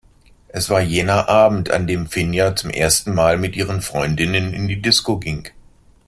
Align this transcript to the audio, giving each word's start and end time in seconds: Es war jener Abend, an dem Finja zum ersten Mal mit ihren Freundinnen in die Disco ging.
Es 0.47 0.71
war 0.71 0.81
jener 0.81 1.29
Abend, 1.29 1.69
an 1.69 1.85
dem 1.85 2.07
Finja 2.07 2.55
zum 2.55 2.71
ersten 2.71 3.13
Mal 3.13 3.37
mit 3.37 3.55
ihren 3.55 3.83
Freundinnen 3.83 4.51
in 4.51 4.67
die 4.67 4.81
Disco 4.81 5.19
ging. 5.19 5.49